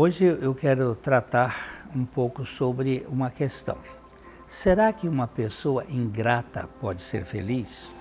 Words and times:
Hoje 0.00 0.24
eu 0.24 0.54
quero 0.54 0.94
tratar 0.94 1.82
um 1.92 2.04
pouco 2.04 2.46
sobre 2.46 3.04
uma 3.08 3.32
questão. 3.32 3.76
Será 4.46 4.92
que 4.92 5.08
uma 5.08 5.26
pessoa 5.26 5.84
ingrata 5.88 6.68
pode 6.80 7.00
ser 7.00 7.24
feliz? 7.24 7.92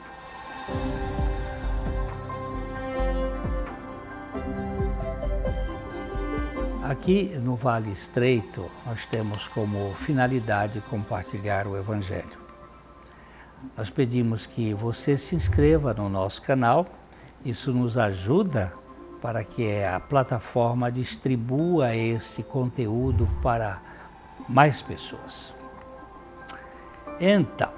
Aqui 6.83 7.35
no 7.39 7.55
Vale 7.55 7.91
Estreito, 7.91 8.69
nós 8.85 9.07
temos 9.07 9.47
como 9.47 9.91
finalidade 9.95 10.79
compartilhar 10.81 11.65
o 11.65 11.75
Evangelho. 11.75 12.37
Nós 13.75 13.89
pedimos 13.89 14.45
que 14.45 14.71
você 14.71 15.17
se 15.17 15.35
inscreva 15.35 15.95
no 15.95 16.07
nosso 16.09 16.43
canal, 16.43 16.85
isso 17.43 17.73
nos 17.73 17.97
ajuda 17.97 18.71
para 19.21 19.43
que 19.43 19.83
a 19.83 19.99
plataforma 19.99 20.91
distribua 20.91 21.95
esse 21.95 22.43
conteúdo 22.43 23.27
para 23.41 23.81
mais 24.47 24.81
pessoas. 24.81 25.53
Então, 27.19 27.71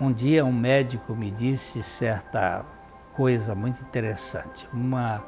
um 0.00 0.12
dia 0.12 0.44
um 0.44 0.52
médico 0.52 1.14
me 1.14 1.30
disse 1.30 1.82
certa 1.82 2.64
coisa 3.12 3.54
muito 3.54 3.80
interessante. 3.82 4.68
Uma 4.72 5.22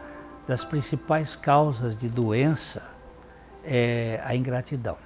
das 0.47 0.65
principais 0.65 1.37
causas 1.37 1.97
de 1.97 2.09
doença 2.09 2.83
é 3.65 4.21
a 4.25 4.35
ingratidão. 4.35 4.97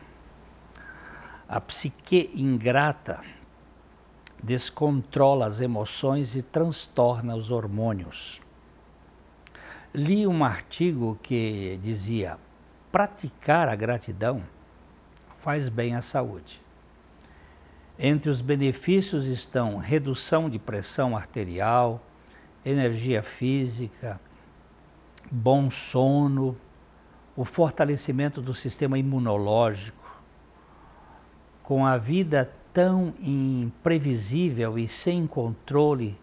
A 1.48 1.60
psique 1.60 2.30
ingrata 2.34 3.20
descontrola 4.42 5.46
as 5.46 5.60
emoções 5.60 6.34
e 6.34 6.42
transtorna 6.42 7.36
os 7.36 7.50
hormônios 7.50 8.40
li 9.96 10.26
um 10.26 10.44
artigo 10.44 11.18
que 11.22 11.78
dizia: 11.80 12.38
praticar 12.92 13.66
a 13.66 13.74
gratidão 13.74 14.42
faz 15.38 15.70
bem 15.70 15.94
à 15.94 16.02
saúde. 16.02 16.60
Entre 17.98 18.28
os 18.28 18.42
benefícios 18.42 19.24
estão 19.24 19.78
redução 19.78 20.50
de 20.50 20.58
pressão 20.58 21.16
arterial, 21.16 22.02
energia 22.62 23.22
física, 23.22 24.20
bom 25.32 25.70
sono, 25.70 26.54
o 27.34 27.42
fortalecimento 27.46 28.42
do 28.42 28.52
sistema 28.52 28.98
imunológico. 28.98 30.22
Com 31.62 31.86
a 31.86 31.96
vida 31.96 32.52
tão 32.70 33.14
imprevisível 33.18 34.78
e 34.78 34.86
sem 34.86 35.26
controle, 35.26 36.20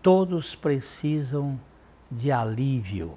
todos 0.00 0.54
precisam 0.54 1.58
de 2.12 2.30
alívio. 2.30 3.16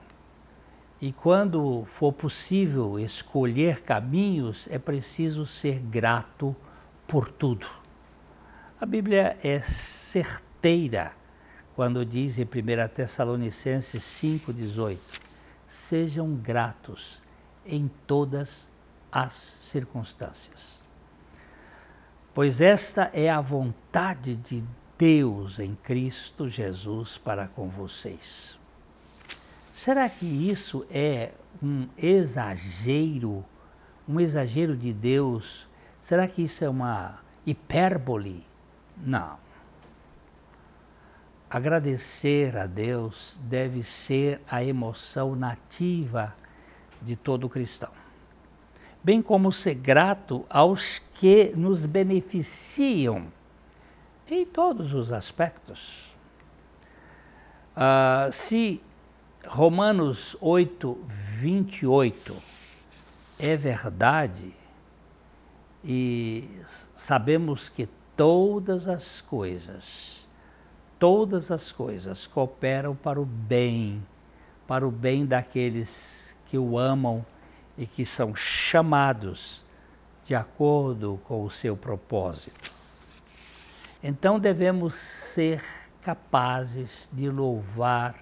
E 1.01 1.11
quando 1.11 1.83
for 1.85 2.13
possível 2.13 2.97
escolher 2.97 3.81
caminhos, 3.81 4.67
é 4.71 4.79
preciso 4.79 5.45
ser 5.45 5.79
grato 5.79 6.55
por 7.05 7.29
tudo. 7.29 7.67
A 8.79 8.85
Bíblia 8.85 9.37
é 9.43 9.59
certeira 9.59 11.11
quando 11.75 12.05
diz 12.05 12.39
em 12.39 12.43
1 12.43 12.47
Tessalonicenses 12.93 14.03
5,18: 14.03 14.97
Sejam 15.67 16.33
gratos 16.35 17.21
em 17.65 17.91
todas 18.07 18.69
as 19.11 19.33
circunstâncias. 19.33 20.79
Pois 22.33 22.61
esta 22.61 23.09
é 23.13 23.29
a 23.29 23.41
vontade 23.41 24.35
de 24.35 24.63
Deus 24.97 25.59
em 25.59 25.75
Cristo 25.75 26.47
Jesus 26.47 27.17
para 27.17 27.47
com 27.47 27.69
vocês. 27.69 28.57
Será 29.75 30.07
que 30.07 30.25
isso 30.25 30.85
é 30.89 31.33
um 31.61 31.89
exagero, 31.97 33.43
um 34.07 34.21
exagero 34.21 34.75
de 34.75 34.93
Deus? 34.93 35.67
Será 35.99 36.29
que 36.29 36.43
isso 36.43 36.63
é 36.63 36.69
uma 36.69 37.19
hipérbole? 37.45 38.47
Não. 38.97 39.37
Agradecer 41.49 42.55
a 42.55 42.65
Deus 42.65 43.37
deve 43.43 43.83
ser 43.83 44.39
a 44.49 44.63
emoção 44.63 45.35
nativa 45.35 46.33
de 47.01 47.17
todo 47.17 47.49
cristão. 47.49 47.91
Bem 49.03 49.21
como 49.21 49.51
ser 49.51 49.75
grato 49.75 50.45
aos 50.49 50.99
que 50.99 51.51
nos 51.53 51.85
beneficiam 51.85 53.27
em 54.25 54.45
todos 54.45 54.93
os 54.93 55.11
aspectos. 55.11 56.15
Uh, 57.75 58.31
se 58.31 58.81
Romanos 59.47 60.35
8, 60.41 60.97
28 61.39 62.35
é 63.37 63.55
verdade 63.55 64.53
e 65.83 66.49
sabemos 66.95 67.69
que 67.69 67.87
todas 68.17 68.87
as 68.87 69.21
coisas, 69.21 70.25
todas 70.97 71.51
as 71.51 71.71
coisas 71.71 72.25
cooperam 72.25 72.95
para 72.95 73.21
o 73.21 73.25
bem, 73.25 74.05
para 74.67 74.87
o 74.87 74.91
bem 74.91 75.25
daqueles 75.25 76.35
que 76.47 76.57
o 76.57 76.77
amam 76.77 77.23
e 77.77 77.85
que 77.85 78.05
são 78.05 78.35
chamados 78.35 79.63
de 80.23 80.33
acordo 80.33 81.19
com 81.25 81.43
o 81.43 81.51
seu 81.51 81.77
propósito. 81.77 82.71
Então 84.03 84.39
devemos 84.39 84.95
ser 84.95 85.63
capazes 86.01 87.07
de 87.11 87.29
louvar 87.29 88.15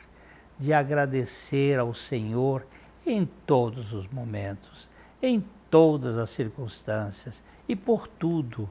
de 0.57 0.73
agradecer 0.73 1.79
ao 1.79 1.93
Senhor 1.93 2.65
em 3.05 3.25
todos 3.45 3.93
os 3.93 4.07
momentos, 4.07 4.89
em 5.21 5.43
todas 5.69 6.17
as 6.17 6.29
circunstâncias 6.29 7.43
e 7.67 7.75
por 7.75 8.07
tudo, 8.07 8.69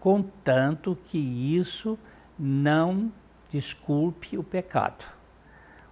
contanto 0.00 0.96
que 1.04 1.18
isso 1.18 1.98
não 2.38 3.12
desculpe 3.48 4.36
o 4.38 4.42
pecado. 4.42 5.04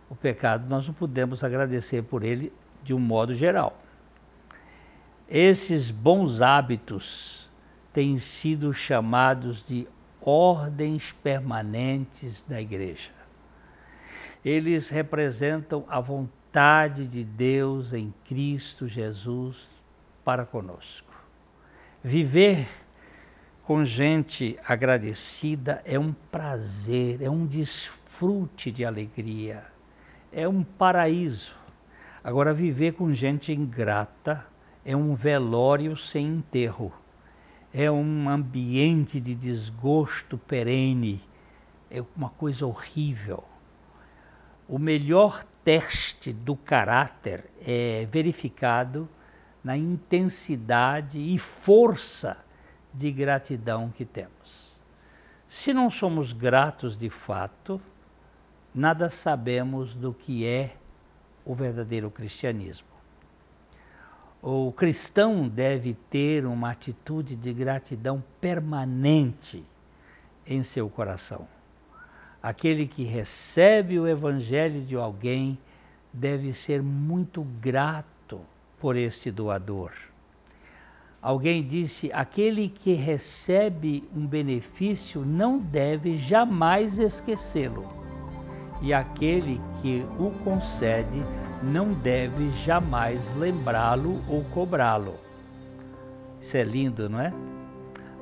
O 0.08 0.14
pecado 0.14 0.68
nós 0.68 0.86
não 0.86 0.94
podemos 0.94 1.42
agradecer 1.42 2.02
por 2.02 2.22
ele 2.22 2.52
de 2.82 2.94
um 2.94 2.98
modo 2.98 3.34
geral. 3.34 3.80
Esses 5.28 5.90
bons 5.90 6.40
hábitos 6.40 7.50
têm 7.92 8.18
sido 8.18 8.72
chamados 8.72 9.64
de 9.64 9.88
ordens 10.20 11.12
permanentes 11.12 12.44
da 12.44 12.60
igreja 12.60 13.25
eles 14.44 14.88
representam 14.88 15.84
a 15.88 16.00
vontade 16.00 17.06
de 17.06 17.24
Deus 17.24 17.92
em 17.92 18.14
Cristo 18.24 18.86
Jesus 18.88 19.68
para 20.24 20.44
conosco. 20.44 21.12
Viver 22.02 22.68
com 23.64 23.84
gente 23.84 24.58
agradecida 24.66 25.82
é 25.84 25.98
um 25.98 26.12
prazer, 26.12 27.20
é 27.20 27.28
um 27.28 27.44
desfrute 27.44 28.70
de 28.70 28.84
alegria, 28.84 29.64
é 30.32 30.48
um 30.48 30.62
paraíso. 30.62 31.54
Agora, 32.22 32.54
viver 32.54 32.92
com 32.92 33.12
gente 33.12 33.52
ingrata 33.52 34.46
é 34.84 34.96
um 34.96 35.14
velório 35.16 35.96
sem 35.96 36.26
enterro, 36.26 36.92
é 37.74 37.90
um 37.90 38.28
ambiente 38.28 39.20
de 39.20 39.34
desgosto 39.34 40.38
perene, 40.38 41.20
é 41.90 42.02
uma 42.16 42.30
coisa 42.30 42.64
horrível 42.64 43.42
o 44.68 44.78
melhor 44.78 45.44
teste 45.64 46.32
do 46.32 46.56
caráter 46.56 47.50
é 47.60 48.06
verificado 48.10 49.08
na 49.62 49.76
intensidade 49.76 51.18
e 51.18 51.38
força 51.38 52.36
de 52.92 53.10
gratidão 53.10 53.90
que 53.90 54.04
temos. 54.04 54.80
Se 55.48 55.72
não 55.72 55.90
somos 55.90 56.32
gratos 56.32 56.96
de 56.96 57.10
fato, 57.10 57.80
nada 58.74 59.10
sabemos 59.10 59.94
do 59.94 60.12
que 60.12 60.46
é 60.46 60.76
o 61.44 61.54
verdadeiro 61.54 62.10
cristianismo. 62.10 62.88
O 64.42 64.70
cristão 64.72 65.48
deve 65.48 65.94
ter 65.94 66.46
uma 66.46 66.70
atitude 66.70 67.34
de 67.34 67.52
gratidão 67.52 68.22
permanente 68.40 69.64
em 70.46 70.62
seu 70.62 70.88
coração. 70.88 71.48
Aquele 72.46 72.86
que 72.86 73.02
recebe 73.02 73.98
o 73.98 74.06
evangelho 74.06 74.80
de 74.80 74.94
alguém 74.94 75.58
deve 76.12 76.52
ser 76.54 76.80
muito 76.80 77.44
grato 77.60 78.40
por 78.78 78.94
este 78.94 79.32
doador. 79.32 79.90
Alguém 81.20 81.60
disse: 81.60 82.08
aquele 82.12 82.68
que 82.68 82.92
recebe 82.92 84.08
um 84.14 84.24
benefício 84.24 85.22
não 85.22 85.58
deve 85.58 86.16
jamais 86.16 87.00
esquecê-lo, 87.00 87.92
e 88.80 88.94
aquele 88.94 89.60
que 89.82 90.06
o 90.16 90.30
concede 90.44 91.20
não 91.60 91.94
deve 91.94 92.52
jamais 92.52 93.34
lembrá-lo 93.34 94.22
ou 94.28 94.44
cobrá-lo. 94.44 95.16
Isso 96.40 96.56
é 96.56 96.62
lindo, 96.62 97.08
não 97.08 97.20
é? 97.20 97.32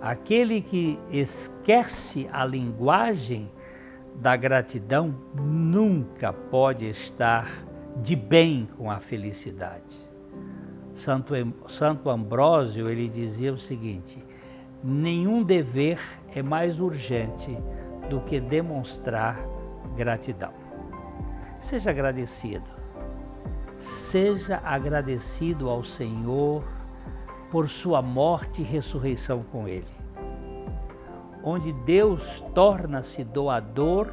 Aquele 0.00 0.62
que 0.62 0.99
esquece 1.11 2.26
a 2.32 2.43
linguagem 2.47 3.50
da 4.14 4.37
gratidão 4.37 5.14
nunca 5.34 6.32
pode 6.32 6.87
estar 6.87 7.49
de 7.96 8.16
bem 8.16 8.69
com 8.76 8.90
a 8.90 8.99
felicidade. 8.99 9.99
Santo, 10.93 11.34
Santo 11.69 12.08
Ambrósio 12.08 12.88
ele 12.88 13.08
dizia 13.08 13.52
o 13.52 13.58
seguinte: 13.58 14.25
nenhum 14.82 15.43
dever 15.43 15.99
é 16.34 16.43
mais 16.43 16.81
urgente 16.81 17.56
do 18.08 18.20
que 18.20 18.40
demonstrar 18.40 19.38
gratidão. 19.96 20.52
Seja 21.58 21.90
agradecido. 21.90 22.70
Seja 23.76 24.61
agradecido 24.64 25.69
ao 25.69 25.82
Senhor 25.82 26.64
por 27.50 27.69
sua 27.69 28.00
morte 28.00 28.62
e 28.62 28.64
ressurreição 28.64 29.43
com 29.43 29.66
Ele. 29.66 30.04
Onde 31.46 31.75
Deus 31.75 32.41
torna-se 32.55 33.23
doador, 33.23 34.11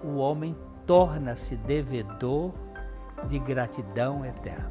o 0.00 0.18
homem 0.18 0.56
torna-se 0.86 1.56
devedor 1.56 2.54
de 3.26 3.36
gratidão 3.40 4.24
eterna. 4.24 4.70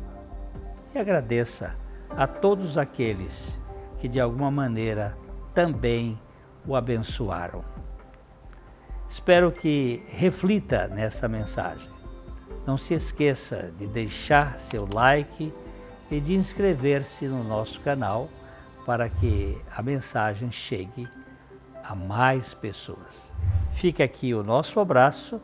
E 0.96 0.98
agradeça 0.98 1.76
a 2.10 2.26
todos 2.26 2.78
aqueles 2.78 3.60
que 3.98 4.08
de 4.08 4.22
alguma 4.22 4.50
maneira 4.50 5.18
também 5.54 6.18
o 6.66 6.78
abençoaram. 6.78 7.62
Espero 9.10 9.52
que 9.52 10.02
reflita 10.08 10.88
nessa 10.88 11.28
mensagem. 11.28 11.90
Não 12.66 12.78
se 12.78 12.94
esqueça 12.94 13.70
de 13.76 13.86
deixar 13.86 14.58
seu 14.60 14.88
like 14.94 15.54
e 16.10 16.22
de 16.22 16.36
inscrever-se 16.36 17.28
no 17.28 17.44
nosso 17.44 17.82
canal 17.82 18.30
para 18.86 19.10
que 19.10 19.62
a 19.76 19.82
mensagem 19.82 20.50
chegue 20.50 21.06
a 21.88 21.96
mais 21.96 22.54
pessoas. 22.54 23.34
Fica 23.72 24.04
aqui 24.04 24.34
o 24.34 24.44
nosso 24.44 24.80
abraço 24.80 25.40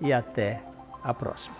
e 0.00 0.12
até 0.12 0.62
a 1.02 1.14
próxima. 1.14 1.56